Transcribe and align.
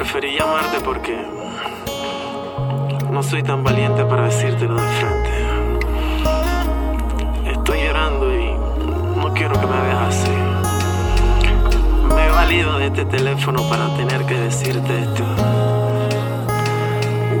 Preferí 0.00 0.34
llamarte 0.34 0.80
porque 0.80 1.14
no 3.10 3.22
soy 3.22 3.42
tan 3.42 3.62
valiente 3.62 4.02
para 4.06 4.24
decírtelo 4.24 4.80
de 4.80 4.88
frente. 4.88 5.30
Estoy 7.50 7.82
llorando 7.82 8.32
y 8.32 8.50
no 9.20 9.30
quiero 9.34 9.60
que 9.60 9.66
me 9.66 9.78
veas 9.82 10.08
así. 10.08 10.30
Me 12.14 12.26
he 12.26 12.30
valido 12.30 12.78
de 12.78 12.86
este 12.86 13.04
teléfono 13.04 13.62
para 13.68 13.94
tener 13.94 14.24
que 14.24 14.38
decirte 14.38 15.02
esto. 15.02 15.22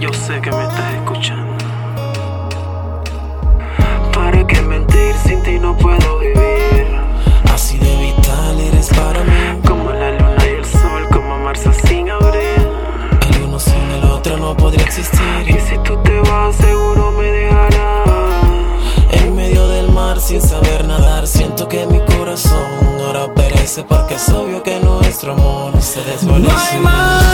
Yo 0.00 0.10
sé 0.14 0.40
que 0.40 0.50
me 0.50 0.62
estás 0.62 0.94
escuchando. 0.94 1.56
¿Para 4.14 4.46
qué 4.46 4.62
mentir 4.62 5.14
sin 5.26 5.42
ti 5.42 5.58
no 5.58 5.76
puedo 5.76 5.95
no 14.46 14.56
podría 14.56 14.84
existir. 14.84 15.44
Y 15.48 15.58
si 15.68 15.76
tú 15.78 15.96
te 16.04 16.20
vas, 16.20 16.54
seguro 16.54 17.10
me 17.12 17.24
dejarás. 17.24 18.44
En 19.10 19.34
medio 19.34 19.66
del 19.66 19.90
mar 19.90 20.20
sin 20.20 20.40
saber 20.40 20.84
nadar, 20.84 21.26
siento 21.26 21.66
que 21.66 21.84
mi 21.86 21.98
corazón 22.16 22.70
ahora 23.04 23.34
perece 23.34 23.82
porque 23.82 24.14
es 24.14 24.28
obvio 24.28 24.62
que 24.62 24.78
nuestro 24.78 25.32
amor 25.32 25.72
se 25.82 26.00
desvanece. 26.04 26.78
No 26.78 27.25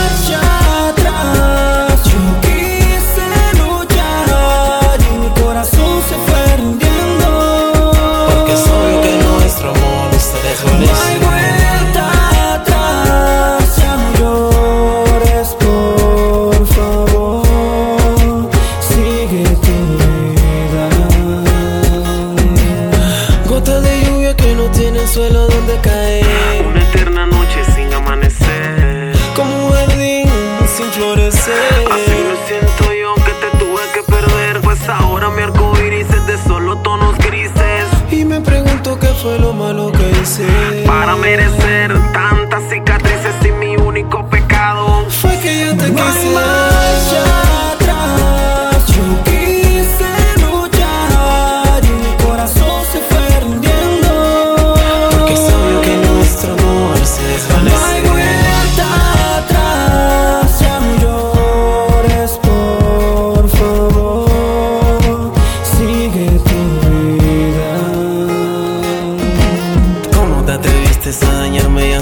suelo 25.13 25.47
donde 25.47 25.79
caer. 25.81 26.65
Una 26.65 26.81
eterna 26.81 27.27
noche 27.27 27.63
sin 27.75 27.93
amanecer. 27.93 29.13
Como 29.35 29.67
un 29.67 29.71
jardín 29.71 30.27
sin 30.75 30.87
florecer. 30.91 31.92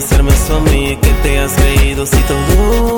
Hacerme 0.03 0.31
eso 0.31 0.55
a 0.55 0.59
mí? 0.61 0.97
Que 0.99 1.13
te 1.21 1.39
has 1.39 1.53
creído 1.53 2.05
si 2.05 2.17
todo 2.23 2.91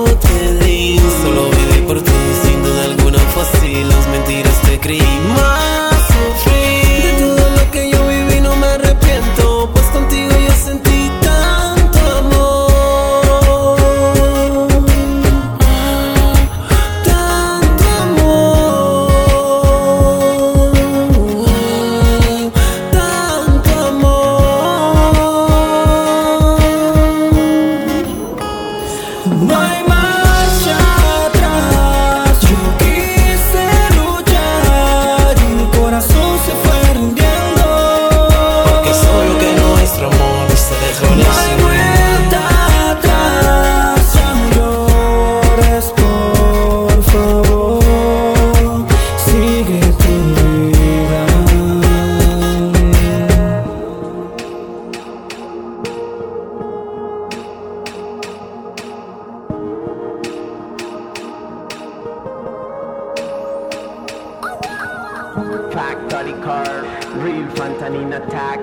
Factory 65.33 66.33
Car, 66.43 66.83
Real 67.17 67.49
Fantanin 67.55 68.13
Attack, 68.13 68.61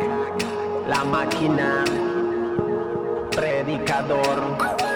La 0.86 1.02
Máquina, 1.02 1.84
Predicador, 3.32 4.89